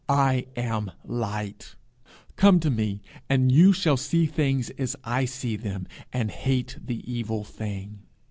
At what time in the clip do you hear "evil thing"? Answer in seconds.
7.05-7.99